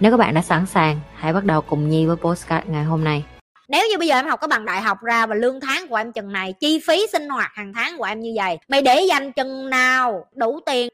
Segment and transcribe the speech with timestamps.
[0.00, 3.04] Nếu các bạn đã sẵn sàng, hãy bắt đầu cùng Nhi với postcard ngày hôm
[3.04, 3.24] nay.
[3.68, 5.96] Nếu như bây giờ em học cái bằng đại học ra và lương tháng của
[5.96, 9.00] em chừng này, chi phí sinh hoạt hàng tháng của em như vậy, mày để
[9.08, 10.88] dành chừng nào đủ tiền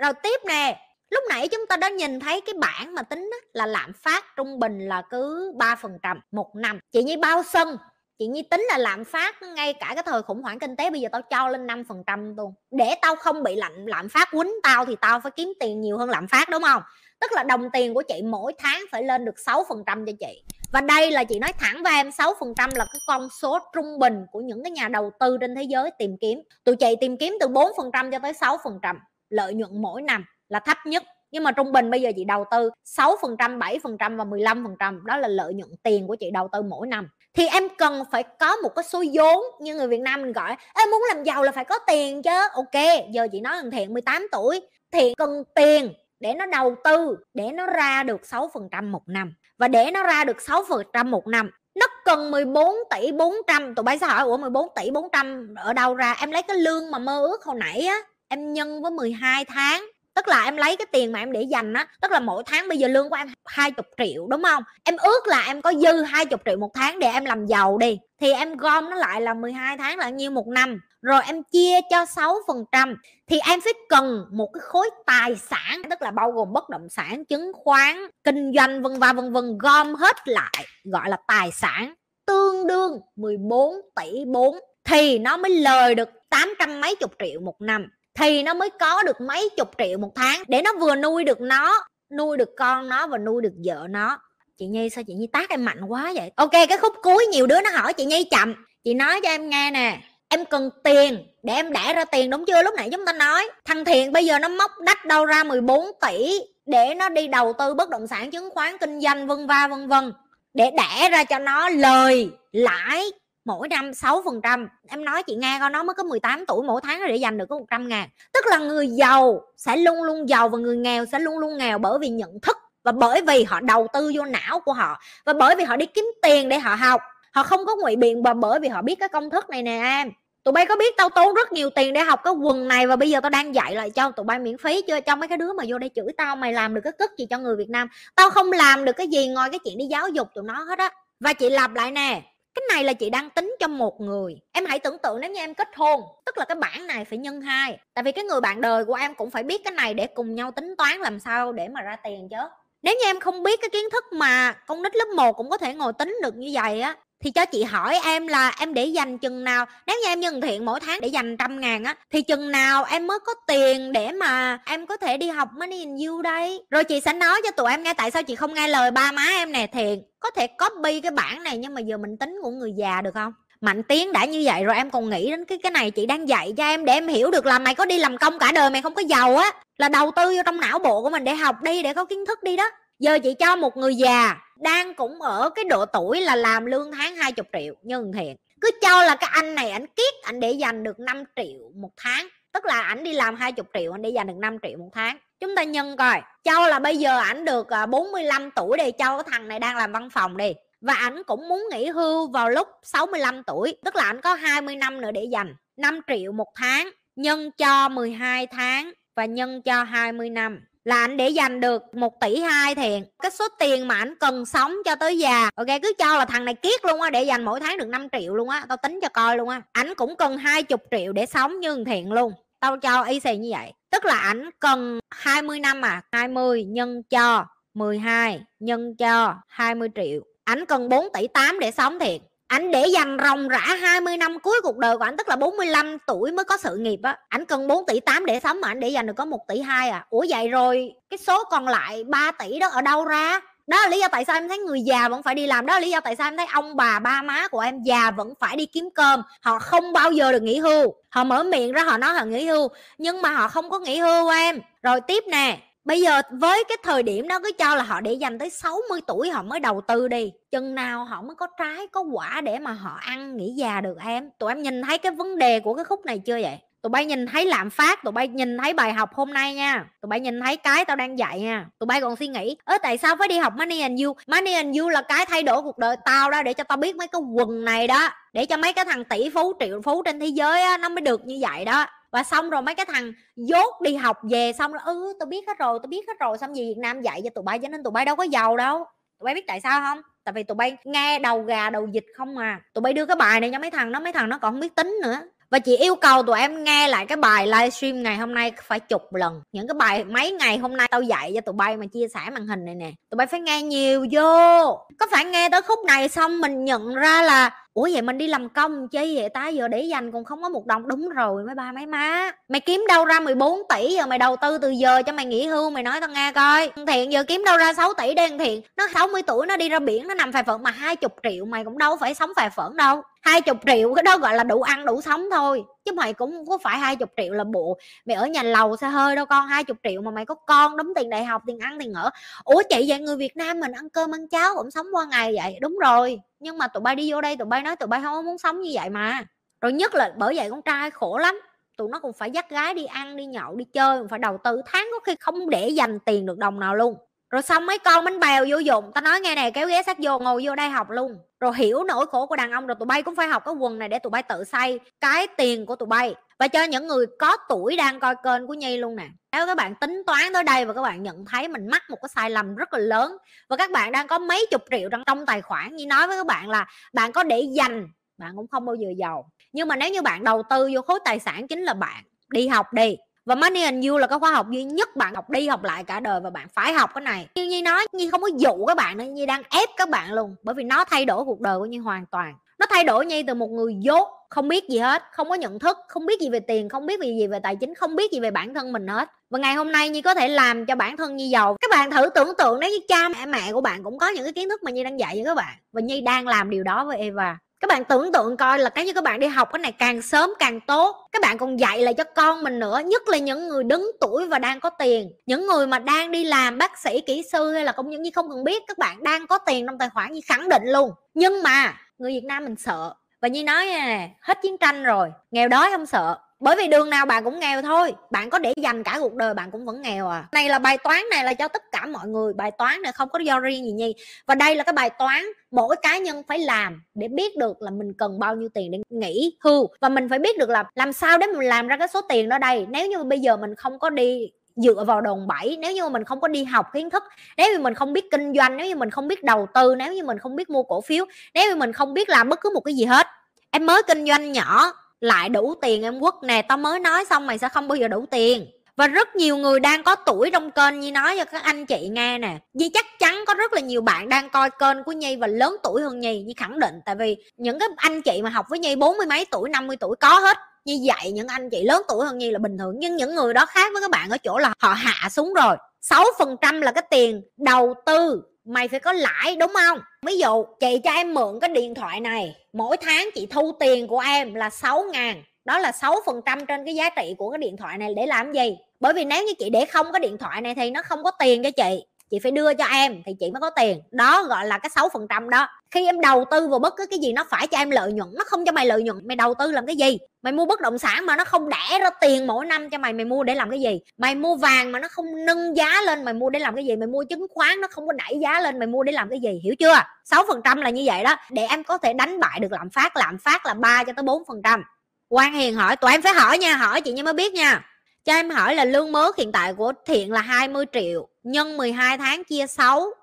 [0.00, 0.80] Rồi tiếp nè,
[1.10, 4.58] lúc nãy chúng ta đã nhìn thấy cái bảng mà tính là lạm phát trung
[4.58, 6.78] bình là cứ 3% một năm.
[6.92, 7.76] Chị Nhi bao sân
[8.18, 11.00] chị nhi tính là lạm phát ngay cả cái thời khủng hoảng kinh tế bây
[11.00, 12.54] giờ tao cho lên 5% luôn.
[12.70, 15.98] Để tao không bị lạm lạm phát quýnh tao thì tao phải kiếm tiền nhiều
[15.98, 16.82] hơn lạm phát đúng không?
[17.20, 20.42] Tức là đồng tiền của chị mỗi tháng phải lên được 6% cho chị.
[20.72, 24.26] Và đây là chị nói thẳng với em 6% là cái con số trung bình
[24.32, 26.42] của những cái nhà đầu tư trên thế giới tìm kiếm.
[26.64, 28.96] Tụi chị tìm kiếm từ 4% cho tới 6%
[29.30, 31.02] lợi nhuận mỗi năm là thấp nhất.
[31.30, 35.28] Nhưng mà trung bình bây giờ chị đầu tư 6%, 7% và 15% đó là
[35.28, 38.68] lợi nhuận tiền của chị đầu tư mỗi năm thì em cần phải có một
[38.76, 41.64] cái số vốn như người Việt Nam mình gọi em muốn làm giàu là phải
[41.64, 42.30] có tiền chứ.
[42.52, 44.60] Ok, giờ chị nói thằng Thiện 18 tuổi
[44.92, 49.34] Thiện cần tiền để nó đầu tư, để nó ra được 6% một năm.
[49.58, 53.98] Và để nó ra được 6% một năm, nó cần 14 tỷ 400 tụi bay
[53.98, 56.16] sẽ hỏi, ủa 14 tỷ 400 ở đâu ra?
[56.20, 57.96] Em lấy cái lương mà mơ ước hồi nãy á,
[58.28, 61.72] em nhân với 12 tháng tức là em lấy cái tiền mà em để dành
[61.72, 64.62] á, tức là mỗi tháng bây giờ lương của em 20 triệu, đúng không?
[64.84, 67.98] Em ước là em có dư 20 triệu một tháng để em làm giàu đi.
[68.20, 70.80] Thì em gom nó lại là 12 tháng là nhiêu một năm.
[71.02, 72.94] Rồi em chia cho 6%
[73.26, 76.88] thì em phải cần một cái khối tài sản, tức là bao gồm bất động
[76.88, 81.50] sản, chứng khoán, kinh doanh, vân vân vân vân, gom hết lại, gọi là tài
[81.50, 81.94] sản.
[82.26, 87.60] Tương đương 14 tỷ 4 thì nó mới lời được 800 mấy chục triệu một
[87.60, 91.24] năm thì nó mới có được mấy chục triệu một tháng để nó vừa nuôi
[91.24, 91.84] được nó,
[92.18, 94.18] nuôi được con nó và nuôi được vợ nó.
[94.58, 96.32] Chị nhi, sao chị nhi tác em mạnh quá vậy?
[96.36, 98.54] Ok, cái khúc cuối nhiều đứa nó hỏi chị nhi chậm.
[98.84, 102.44] Chị nói cho em nghe nè, em cần tiền để em đẻ ra tiền, đúng
[102.46, 102.62] chưa?
[102.62, 105.86] Lúc nãy chúng ta nói, thằng thiện bây giờ nó móc đắt đâu ra 14
[106.00, 109.68] tỷ để nó đi đầu tư bất động sản, chứng khoán, kinh doanh, vân va,
[109.70, 110.12] vân vân,
[110.54, 113.10] để đẻ ra cho nó lời, lãi
[113.44, 117.00] mỗi năm 6% em nói chị nghe con nó mới có 18 tuổi mỗi tháng
[117.08, 118.08] để dành được có 100 ngàn.
[118.32, 121.78] Tức là người giàu sẽ luôn luôn giàu và người nghèo sẽ luôn luôn nghèo
[121.78, 125.32] bởi vì nhận thức và bởi vì họ đầu tư vô não của họ và
[125.32, 127.00] bởi vì họ đi kiếm tiền để họ học.
[127.32, 129.80] Họ không có ngụy biện và bởi vì họ biết cái công thức này nè
[129.82, 130.12] em.
[130.44, 132.96] Tụi bay có biết tao tốn rất nhiều tiền để học cái quần này và
[132.96, 135.38] bây giờ tao đang dạy lại cho tụi bay miễn phí chưa cho mấy cái
[135.38, 137.70] đứa mà vô đây chửi tao, mày làm được cái cất gì cho người việt
[137.70, 137.88] nam.
[138.14, 140.78] Tao không làm được cái gì ngoài cái chuyện đi giáo dục tụi nó hết
[140.78, 140.90] á.
[141.20, 142.22] Và chị lặp lại nè
[142.54, 144.40] cái này là chị đang tính cho một người.
[144.52, 147.18] Em hãy tưởng tượng nếu như em kết hôn, tức là cái bảng này phải
[147.18, 147.78] nhân hai.
[147.94, 150.34] Tại vì cái người bạn đời của em cũng phải biết cái này để cùng
[150.34, 152.36] nhau tính toán làm sao để mà ra tiền chứ.
[152.82, 155.58] Nếu như em không biết cái kiến thức mà con nít lớp 1 cũng có
[155.58, 158.84] thể ngồi tính được như vậy á thì cho chị hỏi em là em để
[158.86, 161.94] dành chừng nào, nếu như em nhân thiện mỗi tháng để dành trăm ngàn á,
[162.12, 165.78] thì chừng nào em mới có tiền để mà em có thể đi học money
[165.78, 166.62] in you đây?
[166.70, 169.12] Rồi chị sẽ nói cho tụi em nghe tại sao chị không nghe lời ba
[169.12, 172.38] má em nè thiện có thể copy cái bản này nhưng mà giờ mình tính
[172.42, 173.32] của người già được không?
[173.60, 176.28] Mạnh tiến, đã như vậy rồi em còn nghĩ đến cái cái này chị đang
[176.28, 178.70] dạy cho em để em hiểu được là mày có đi làm công cả đời
[178.70, 181.34] mày không có giàu á, là đầu tư vô trong não bộ của mình để
[181.34, 184.94] học đi, để có kiến thức đi đó giờ chị cho một người già đang
[184.94, 189.02] cũng ở cái độ tuổi là làm lương tháng 20 triệu nhân thiện cứ cho
[189.02, 192.28] là cái anh này ảnh kiết, ảnh để dành được 5 triệu một tháng.
[192.52, 195.18] Tức là ảnh đi làm 20 triệu anh để dành được 5 triệu một tháng.
[195.40, 199.22] Chúng ta nhân coi, cho là bây giờ ảnh được à, 45 tuổi đi, cho
[199.22, 200.52] cái thằng này đang làm văn phòng đi.
[200.80, 204.76] Và ảnh cũng muốn nghỉ hưu vào lúc 65 tuổi, tức là ảnh có 20
[204.76, 206.90] năm nữa để dành 5 triệu một tháng.
[207.16, 212.20] Nhân cho 12 tháng và nhân cho 20 năm là anh để dành được 1
[212.20, 213.04] tỷ hai thiện.
[213.22, 215.50] Cái số tiền mà anh cần sống cho tới già.
[215.54, 218.08] Ok, cứ cho là thằng này kiết luôn á, để dành mỗi tháng được 5
[218.12, 218.64] triệu luôn á.
[218.68, 219.62] Tao tính cho coi luôn á.
[219.72, 222.32] Ảnh cũng cần 20 triệu để sống như thiện luôn.
[222.60, 223.72] Tao cho y xì như vậy.
[223.90, 226.02] Tức là ảnh cần 20 năm à?
[226.12, 227.44] 20 nhân cho
[227.74, 230.20] 12 nhân cho 20 triệu.
[230.44, 234.38] Ảnh cần 4 tỷ 8 để sống thiệt ảnh để dành ròng rã 20 năm
[234.38, 237.18] cuối cuộc đời của ảnh, tức là 45 tuổi mới có sự nghiệp á.
[237.28, 239.60] Ảnh cần 4 tỷ 8 để sống mà ảnh để dành được có 1 tỷ
[239.60, 240.06] 2 à.
[240.10, 243.40] Ủa vậy rồi, cái số còn lại 3 tỷ đó ở đâu ra?
[243.66, 245.66] Đó là lý do tại sao em thấy người già vẫn phải đi làm.
[245.66, 248.10] Đó là lý do tại sao em thấy ông bà, ba má của em già
[248.10, 249.22] vẫn phải đi kiếm cơm.
[249.40, 250.94] Họ không bao giờ được nghỉ hưu.
[251.08, 252.68] Họ mở miệng ra họ nói họ nghỉ hưu,
[252.98, 254.60] nhưng mà họ không có nghỉ hưu em.
[254.82, 255.58] Rồi tiếp nè.
[255.84, 259.00] Bây giờ với cái thời điểm đó, cứ cho là họ để dành tới 60
[259.06, 260.32] tuổi họ mới đầu tư đi.
[260.50, 263.98] Chừng nào họ mới có trái, có quả để mà họ ăn, nghỉ già được
[264.06, 264.30] em.
[264.38, 266.58] Tụi em nhìn thấy cái vấn đề của cái khúc này chưa vậy?
[266.82, 269.84] Tụi bay nhìn thấy lạm phát, tụi bay nhìn thấy bài học hôm nay nha.
[270.02, 271.66] Tụi bay nhìn thấy cái tao đang dạy nha.
[271.78, 274.14] Tụi bay còn suy nghĩ ớ tại sao phải đi học money and you?
[274.26, 276.96] Money and you là cái thay đổi cuộc đời tao đó để cho tao biết
[276.96, 278.08] mấy cái quần này đó.
[278.32, 281.00] Để cho mấy cái thằng tỷ phú, triệu phú trên thế giới á, nó mới
[281.00, 284.72] được như vậy đó và xong rồi mấy cái thằng dốt đi học về xong
[284.72, 286.38] rồi ừ tôi biết hết rồi tôi biết hết rồi.
[286.38, 288.56] Xong gì việt nam dạy cho tụi bay, cho nên tụi bay đâu có giàu
[288.56, 288.78] đâu.
[289.18, 290.00] Tụi bay biết tại sao không?
[290.24, 292.60] Tại vì tụi bay nghe đầu gà đầu dịch không à.
[292.74, 294.60] Tụi bay đưa cái bài này cho mấy thằng nó mấy thằng nó còn không
[294.60, 295.18] biết tính nữa.
[295.50, 298.80] Và chị yêu cầu tụi em nghe lại cái bài livestream ngày hôm nay phải
[298.80, 299.42] chục lần.
[299.52, 302.20] Những cái bài mấy ngày hôm nay tao dạy cho tụi bay mà chia sẻ
[302.32, 304.68] màn hình này nè, tụi bay phải nghe nhiều vô.
[304.98, 308.26] Có phải nghe tới khúc này xong mình nhận ra là ủa vậy mình đi
[308.26, 309.48] làm công chi vậy ta?
[309.48, 310.88] Giờ để dành còn không có một đồng.
[310.88, 312.30] Đúng rồi, mấy ba, mấy má.
[312.48, 315.46] Mày kiếm đâu ra 14 tỷ giờ mày đầu tư từ giờ cho mày nghỉ
[315.46, 316.70] hưu, mày nói tao nghe coi.
[316.86, 318.62] Thiện giờ kiếm đâu ra 6 tỷ đen thiện?
[318.76, 321.44] Nó 60 tuổi, nó đi ra biển, nó nằm phải phận mà hai chục triệu
[321.44, 323.02] mày cũng đâu phải sống phải phận đâu.
[323.22, 326.32] Hai chục triệu, cái đó gọi là đủ ăn, đủ sống thôi chứ mày cũng
[326.32, 329.26] không có phải hai chục triệu là bộ, mày ở nhà lầu xe hơi đâu
[329.26, 331.92] con, hai chục triệu mà mày có con, đóng tiền đại học, tiền ăn, tiền
[331.92, 332.10] ở.
[332.44, 335.34] Ủa chị vậy người việt nam mình ăn cơm ăn cháo cũng sống qua ngày
[335.42, 335.58] vậy?
[335.60, 338.26] Đúng rồi, nhưng mà tụi bay đi vô đây, tụi bay nói tụi bay không
[338.26, 339.24] muốn sống như vậy mà.
[339.60, 341.40] Rồi nhất là bởi vậy con trai khổ lắm,
[341.78, 344.62] tụi nó cũng phải dắt gái đi ăn, đi nhậu, đi chơi phải đầu tư,
[344.66, 346.96] tháng có khi không để dành tiền được đồng nào luôn
[347.34, 349.96] rồi xong mấy con bánh bèo vô dụng tao nói nghe này kéo ghế sát
[350.02, 351.18] vô, ngồi vô đây học luôn.
[351.40, 353.78] Rồi hiểu nỗi khổ của đàn ông rồi tụi bay cũng phải học cái quần
[353.78, 356.14] này để tụi bay tự xây cái tiền của tụi bay.
[356.38, 359.06] Và cho những người có tuổi đang coi kênh của nhi luôn nè.
[359.32, 361.96] Nếu các bạn tính toán tới đây và các bạn nhận thấy mình mắc một
[362.02, 363.16] cái sai lầm rất là lớn,
[363.48, 366.16] và các bạn đang có mấy chục triệu trong trong tài khoản như nói với
[366.16, 367.88] các bạn là bạn có để dành,
[368.18, 369.30] bạn cũng không bao giờ giàu.
[369.52, 372.48] Nhưng mà nếu như bạn đầu tư vô khối tài sản chính là bạn, đi
[372.48, 375.48] học đi và Money and You là cái khóa học duy nhất bạn học đi
[375.48, 377.28] học lại cả đời và bạn phải học cái này.
[377.34, 380.12] Như Nhi nói, Nhi không có dụ các bạn nữa, Nhi đang ép các bạn
[380.12, 382.34] luôn, bởi vì nó thay đổi cuộc đời của Nhi hoàn toàn.
[382.58, 385.58] Nó thay đổi Nhi từ một người dốt, không biết gì hết, không có nhận
[385.58, 388.20] thức, không biết gì về tiền, không biết gì về tài chính, không biết gì
[388.20, 389.10] về bản thân mình hết.
[389.30, 391.56] Và ngày hôm nay Nhi có thể làm cho bản thân Nhi giàu.
[391.60, 394.24] Các bạn thử tưởng tượng nếu như cha mẹ mẹ của bạn cũng có những
[394.24, 396.62] cái kiến thức mà Nhi đang dạy cho các bạn, và Nhi đang làm điều
[396.62, 399.48] đó với Eva các bạn tưởng tượng coi là cái như các bạn đi học
[399.52, 401.08] cái này càng sớm càng tốt.
[401.12, 404.26] Các bạn còn dạy lại cho con mình nữa, nhất là những người đứng tuổi
[404.26, 405.12] và đang có tiền.
[405.26, 408.10] Những người mà đang đi làm bác sĩ, kỹ sư hay là công nhân như
[408.14, 410.90] không cần biết, các bạn đang có tiền trong tài khoản như khẳng định luôn.
[411.14, 412.94] Nhưng mà người việt nam mình sợ.
[413.22, 416.90] Và như nói nè, hết chiến tranh rồi, nghèo đói không sợ bởi vì đường
[416.90, 419.82] nào bạn cũng nghèo thôi, bạn có để dành cả cuộc đời bạn cũng vẫn
[419.82, 420.24] nghèo à.
[420.32, 423.08] Này là bài toán này là cho tất cả mọi người, bài toán này không
[423.08, 423.94] có do riêng gì nhi.
[424.26, 427.70] Và đây là cái bài toán mỗi cá nhân phải làm để biết được là
[427.70, 429.68] mình cần bao nhiêu tiền để nghỉ hưu.
[429.80, 432.28] Và mình phải biết được là làm sao để mình làm ra cái số tiền
[432.28, 432.66] đó đây.
[432.68, 436.04] Nếu như bây giờ mình không có đi dựa vào đòn bẩy, nếu như mình
[436.04, 437.02] không có đi học kiến thức,
[437.36, 439.92] nếu như mình không biết kinh doanh, nếu như mình không biết đầu tư, nếu
[439.92, 441.04] như mình không biết mua cổ phiếu,
[441.34, 443.06] nếu như mình không biết làm bất cứ một cái gì hết,
[443.50, 447.26] em mới kinh doanh nhỏ lại đủ tiền em quất nè, tao mới nói xong
[447.26, 448.46] mày sẽ không bao giờ đủ tiền.
[448.76, 451.88] Và rất nhiều người đang có tuổi trong kênh Nhi nói cho các anh chị
[451.88, 452.38] nghe nè.
[452.52, 455.56] Nhi chắc chắn có rất là nhiều bạn đang coi kênh của Nhi và lớn
[455.62, 456.74] tuổi hơn Nhi Nhi khẳng định.
[456.84, 459.76] Tại vì những cái anh chị mà học với Nhi bốn mươi mấy tuổi 50
[459.76, 460.36] tuổi có hết.
[460.64, 462.74] Như vậy những anh chị lớn tuổi hơn Nhi là bình thường.
[462.78, 465.56] Nhưng những người đó khác với các bạn ở chỗ là họ hạ xuống rồi.
[465.80, 469.78] 6% là cái tiền đầu tư mày phải có lãi, đúng không?
[470.06, 473.86] Ví dụ, chị cho em mượn cái điện thoại này, mỗi tháng chị thu tiền
[473.86, 475.22] của em là 6 ngàn.
[475.44, 478.56] Đó là 6% trên cái giá trị của cái điện thoại này, để làm gì?
[478.80, 481.10] Bởi vì nếu như chị để không cái điện thoại này thì nó không có
[481.10, 483.80] tiền cho chị chị phải đưa cho em thì chị mới có tiền.
[483.90, 485.48] Đó gọi là cái 6% đó.
[485.70, 488.08] Khi em đầu tư vào bất cứ cái gì, nó phải cho em lợi nhuận,
[488.12, 489.98] nó không cho mày lợi nhuận, mày đầu tư làm cái gì?
[490.22, 492.92] Mày mua bất động sản mà nó không đẻ ra tiền mỗi năm cho mày
[492.92, 493.80] mày mua để làm cái gì?
[493.98, 496.76] Mày mua vàng mà nó không nâng giá lên, mày mua để làm cái gì?
[496.76, 499.20] Mày mua chứng khoán nó không có đẩy giá lên, mày mua để làm cái
[499.20, 499.40] gì?
[499.44, 499.74] Hiểu chưa?
[500.04, 501.16] 6% là như vậy đó.
[501.30, 504.02] Để em có thể đánh bại được lạm phát lạm phát là 3 cho tới
[504.02, 504.62] 4%
[505.08, 507.62] quan hiền hỏi, tụi em phải hỏi nha, hỏi chị như mới biết nha
[508.04, 511.98] cho em hỏi là lương mới hiện tại của thiện là 20 triệu, nhân 12
[511.98, 512.94] tháng chia 6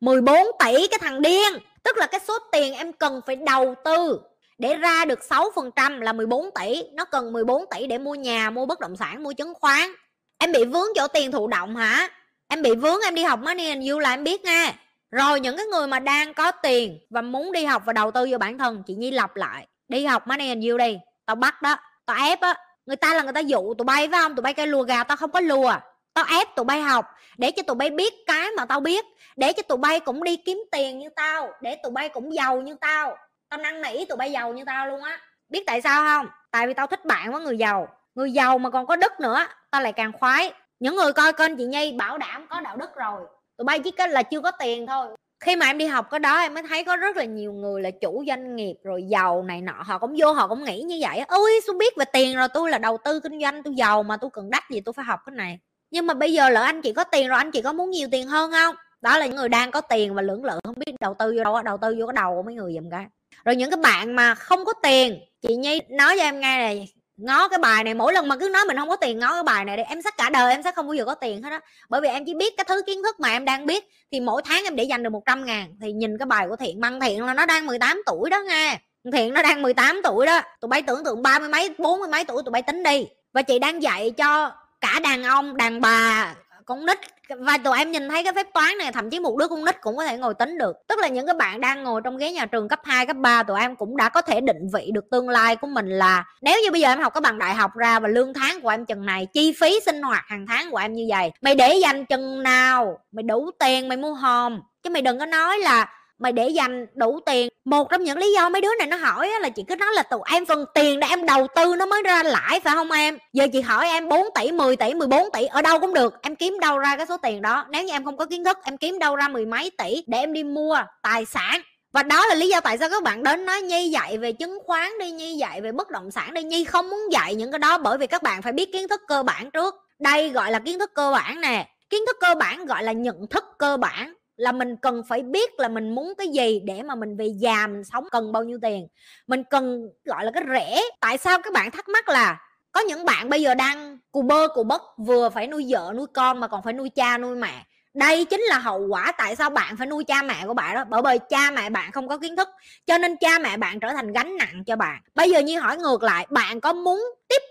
[0.00, 1.52] 14 tỷ cái thằng điên.
[1.82, 4.20] Tức là cái số tiền em cần phải đầu tư
[4.58, 6.82] để ra được 6% là 14 tỷ.
[6.92, 9.92] Nó cần 14 tỷ để mua nhà, mua bất động sản, mua chứng khoán.
[10.38, 12.08] Em bị vướng chỗ tiền thụ động hả?
[12.48, 14.74] Em bị vướng em đi học money and you là em biết nghe.
[15.10, 18.26] Rồi những cái người mà đang có tiền và muốn đi học và đầu tư
[18.30, 19.66] vào bản thân, chị nhi lặp lại.
[19.88, 21.76] Đi học money and you đi, tao bắt đó,
[22.06, 22.54] tao ép á
[22.90, 24.34] người ta là người ta dụ tụi bay, phải không?
[24.34, 25.72] Tụi bay cái lùa gà, tao không có lùa.
[26.14, 27.06] Tao ép tụi bay học
[27.38, 29.04] để cho tụi bay biết cái mà tao biết,
[29.36, 32.60] để cho tụi bay cũng đi kiếm tiền như tao, để tụi bay cũng giàu
[32.60, 33.16] như tao.
[33.48, 35.20] Tao năn nỉ tụi bay giàu như tao luôn á.
[35.48, 36.26] Biết tại sao không?
[36.50, 37.88] Tại vì tao thích bạn với người giàu.
[38.14, 40.52] Người giàu mà còn có đức nữa, tao lại càng khoái.
[40.80, 43.20] Những người coi kênh chị nhi bảo đảm có đạo đức rồi.
[43.56, 45.06] Tụi bay chỉ có là chưa có tiền thôi
[45.40, 47.82] khi mà em đi học cái đó, em mới thấy có rất là nhiều người
[47.82, 50.98] là chủ doanh nghiệp rồi giàu này nọ, họ cũng vô họ cũng nghĩ như
[51.00, 54.02] vậy ôi tôi biết về tiền rồi, tôi là đầu tư kinh doanh, tôi giàu
[54.02, 55.58] mà tôi cần đắt gì tôi phải học cái này.
[55.90, 58.08] Nhưng mà bây giờ lỡ anh chị có tiền rồi, anh chị có muốn nhiều
[58.12, 58.74] tiền hơn không?
[59.00, 61.44] Đó là những người đang có tiền và lưỡng lự, không biết đầu tư vô
[61.44, 63.06] đâu đầu tư vô cái đầu của mấy người dùm cái
[63.44, 66.88] rồi những cái bạn mà không có tiền, chị nhi nói cho em nghe này
[67.22, 69.42] ngó cái bài này, mỗi lần mà cứ nói mình không có tiền, ngó cái
[69.42, 71.50] bài này đi, em sẽ cả đời, em sẽ không bao giờ có tiền hết
[71.50, 71.60] á.
[71.88, 74.42] Bởi vì em chỉ biết cái thứ kiến thức mà em đang biết, thì mỗi
[74.44, 77.24] tháng em để dành được 100 ngàn, thì nhìn cái bài của thiện băng thiện
[77.24, 78.78] là nó đang 18 tuổi đó nghe.
[79.12, 82.08] Thiện nó đang 18 tuổi đó, tụi bay tưởng tượng ba mươi mấy, bốn mươi
[82.08, 83.06] mấy tuổi tụi bay tính đi.
[83.32, 86.34] Và chị đang dạy cho cả đàn ông, đàn bà
[86.66, 86.98] con nít.
[87.38, 89.80] Và tụi em nhìn thấy cái phép toán này thậm chí một đứa con nít
[89.80, 90.76] cũng có thể ngồi tính được.
[90.88, 93.42] Tức là những cái bạn đang ngồi trong ghế nhà trường cấp 2, cấp 3
[93.42, 96.60] tụi em cũng đã có thể định vị được tương lai của mình là nếu
[96.62, 98.86] như bây giờ em học cái bằng đại học ra và lương tháng của em
[98.86, 102.06] chừng này chi phí sinh hoạt hàng tháng của em như vậy mày để dành
[102.06, 102.98] chừng nào?
[103.12, 104.60] Mày đủ tiền mày mua hòm.
[104.82, 105.88] Chứ mày đừng có nói là
[106.20, 107.48] mày để dành đủ tiền.
[107.64, 110.02] Một trong những lý do mấy đứa này nó hỏi là chị cứ nói là
[110.02, 113.18] tụi em phần tiền để em đầu tư nó mới ra lãi phải không em?
[113.32, 116.14] Giờ chị hỏi em 4 tỷ 10 tỷ 14 tỷ, ở đâu cũng được.
[116.22, 117.64] Em kiếm đâu ra cái số tiền đó.
[117.70, 120.18] Nếu như em không có kiến thức, em kiếm đâu ra mười mấy tỷ để
[120.18, 121.60] em đi mua tài sản.
[121.92, 124.58] Và đó là lý do tại sao các bạn đến nói nhi dạy về chứng
[124.66, 126.42] khoán đi, nhi dạy về bất động sản đi.
[126.42, 129.00] Nhi không muốn dạy những cái đó bởi vì các bạn phải biết kiến thức
[129.08, 129.74] cơ bản trước.
[129.98, 131.68] Đây gọi là kiến thức cơ bản nè.
[131.90, 135.60] Kiến thức cơ bản gọi là nhận thức cơ bản là mình cần phải biết
[135.60, 138.58] là mình muốn cái gì để mà mình về già mình sống, cần bao nhiêu
[138.62, 138.88] tiền.
[139.26, 140.80] Mình cần, gọi là, cái rẻ.
[141.00, 142.40] Tại sao các bạn thắc mắc là
[142.72, 146.06] có những bạn bây giờ đang cù bơ, cù bất vừa phải nuôi vợ, nuôi
[146.14, 147.66] con mà còn phải nuôi cha, nuôi mẹ?
[147.94, 150.84] Đây chính là hậu quả tại sao bạn phải nuôi cha mẹ của bạn đó.
[150.88, 152.48] Bởi vì cha mẹ bạn không có kiến thức,
[152.86, 155.00] cho nên cha mẹ bạn trở thành gánh nặng cho bạn.
[155.14, 157.42] Bây giờ như hỏi ngược lại, bạn có muốn tiếp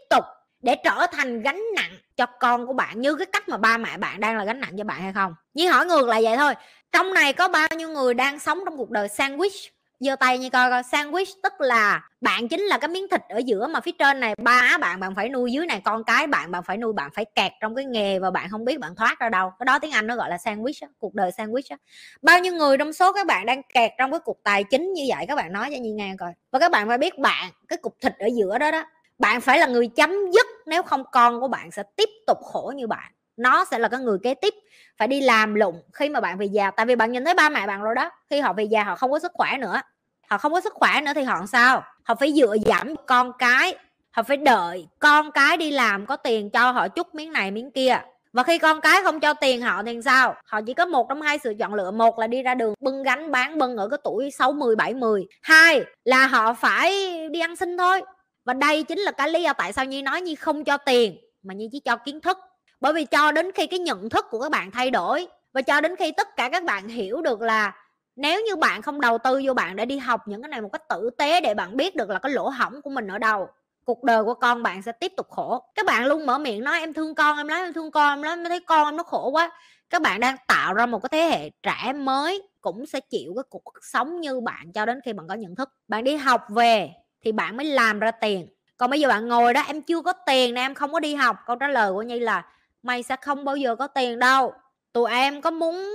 [0.62, 3.98] để trở thành gánh nặng cho con của bạn như cái cách mà ba mẹ
[3.98, 5.36] bạn đang là gánh nặng cho bạn hay không?
[5.54, 6.54] Như hỏi ngược lại vậy thôi,
[6.92, 9.70] trong này có bao nhiêu người đang sống trong cuộc đời sandwich?
[10.00, 13.38] Giơ tay như coi coi, sandwich tức là bạn chính là cái miếng thịt ở
[13.38, 16.52] giữa mà phía trên này ba bạn bạn phải nuôi, dưới này con cái bạn
[16.52, 19.20] bạn phải nuôi, bạn phải kẹt trong cái nghề và bạn không biết bạn thoát
[19.20, 19.52] ra đâu.
[19.60, 21.78] Cái đó tiếng anh nó gọi là sandwich cuộc đời sandwich
[22.22, 25.04] bao nhiêu người trong số các bạn đang kẹt trong cái cuộc tài chính như
[25.08, 25.26] vậy?
[25.28, 26.32] Các bạn nói cho nhi nghe coi.
[26.52, 28.84] Và các bạn phải biết bạn, cái cục thịt ở giữa đó đó
[29.20, 32.74] bạn phải là người chấm dứt, nếu không con của bạn sẽ tiếp tục khổ
[32.76, 33.12] như bạn.
[33.38, 34.54] Nó sẽ là cái người kế tiếp.
[34.98, 36.72] Phải đi làm lụng khi mà bạn về già.
[36.72, 38.96] Tại vì bạn nhìn thấy ba mẹ bạn rồi đó, khi họ về già họ
[38.96, 39.82] không có sức khỏe nữa.
[40.30, 41.84] Họ không có sức khỏe nữa thì họ làm sao?
[42.04, 43.76] Họ phải dựa giảm con cái.
[44.12, 47.72] Họ phải đợi con cái đi làm có tiền cho họ chút miếng này miếng
[47.72, 48.02] kia.
[48.34, 50.36] Và khi con cái không cho tiền họ thì sao?
[50.46, 51.92] Họ chỉ có một trong hai sự chọn lựa.
[51.92, 55.82] Một là đi ra đường bưng gánh bán bưng ở cái tuổi 60 70 hai
[56.04, 56.92] là họ phải
[57.30, 58.02] đi ăn xin thôi
[58.50, 61.18] và đây chính là cái lý do tại sao nhi nói nhi không cho tiền,
[61.44, 62.38] mà nhi chỉ cho kiến thức.
[62.80, 65.82] Bởi vì cho đến khi cái nhận thức của các bạn thay đổi, và cho
[65.82, 67.76] đến khi tất cả các bạn hiểu được là
[68.16, 70.70] nếu như bạn không đầu tư vô bạn để đi học những cái này một
[70.72, 73.48] cách tử tế để bạn biết được là cái lỗ hỏng của mình ở đâu,
[73.86, 75.64] cuộc đời của con bạn sẽ tiếp tục khổ.
[75.76, 78.22] Các bạn luôn mở miệng nói, em thương con, em nói, em thương con, em
[78.22, 79.52] nói, em thấy con em nó khổ quá.
[79.90, 83.44] Các bạn đang tạo ra một cái thế hệ trẻ mới cũng sẽ chịu cái
[83.50, 85.70] cuộc sống như bạn cho đến khi bạn có nhận thức.
[85.88, 86.90] Bạn đi học về
[87.22, 88.48] thì bạn mới làm ra tiền.
[88.78, 91.16] Còn bây giờ bạn ngồi đó, em chưa có tiền nè, em không có đi
[91.16, 91.38] học.
[91.46, 92.46] Câu trả lời của nhi là,
[92.84, 94.54] mày sẽ không bao giờ có tiền đâu.
[94.94, 95.90] Tụi em có muốn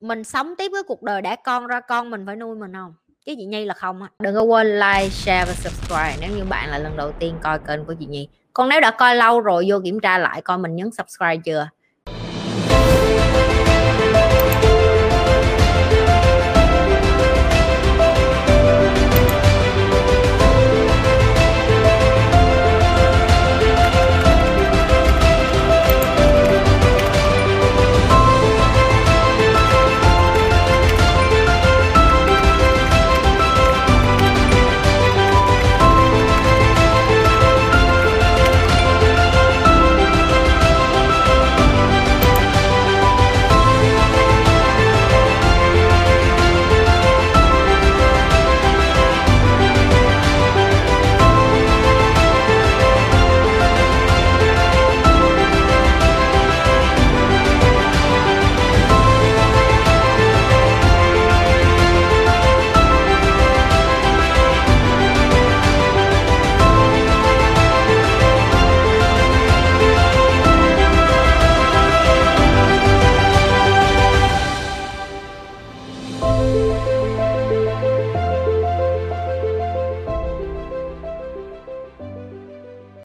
[0.00, 2.94] mình sống tiếp với cuộc đời đã con ra con, mình phải nuôi mình không?
[3.26, 4.08] Chứ chị Nhi là không á.
[4.18, 7.58] Đừng có quên like, share và subscribe nếu như bạn là lần đầu tiên coi
[7.58, 8.28] kênh của chị Nhi.
[8.52, 11.68] Còn nếu đã coi lâu rồi, vô kiểm tra lại coi mình nhấn subscribe chưa?